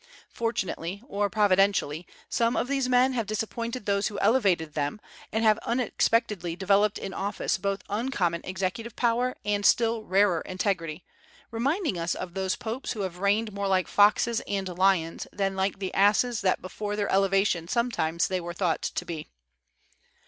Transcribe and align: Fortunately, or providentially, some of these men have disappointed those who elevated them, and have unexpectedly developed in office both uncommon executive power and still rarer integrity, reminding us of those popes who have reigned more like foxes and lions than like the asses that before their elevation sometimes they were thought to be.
Fortunately, 0.31 1.03
or 1.07 1.29
providentially, 1.29 2.07
some 2.27 2.55
of 2.57 2.67
these 2.67 2.89
men 2.89 3.13
have 3.13 3.27
disappointed 3.27 3.85
those 3.85 4.07
who 4.07 4.17
elevated 4.19 4.73
them, 4.73 4.99
and 5.31 5.43
have 5.43 5.59
unexpectedly 5.59 6.55
developed 6.55 6.97
in 6.97 7.13
office 7.13 7.59
both 7.59 7.83
uncommon 7.87 8.41
executive 8.43 8.95
power 8.95 9.35
and 9.45 9.63
still 9.63 10.01
rarer 10.03 10.41
integrity, 10.41 11.05
reminding 11.51 11.99
us 11.99 12.15
of 12.15 12.33
those 12.33 12.55
popes 12.55 12.93
who 12.93 13.01
have 13.01 13.19
reigned 13.19 13.53
more 13.53 13.67
like 13.67 13.87
foxes 13.87 14.39
and 14.47 14.67
lions 14.75 15.27
than 15.31 15.55
like 15.55 15.77
the 15.77 15.93
asses 15.93 16.41
that 16.41 16.63
before 16.63 16.95
their 16.95 17.11
elevation 17.11 17.67
sometimes 17.67 18.27
they 18.27 18.41
were 18.41 18.55
thought 18.55 18.81
to 18.81 19.05
be. 19.05 19.27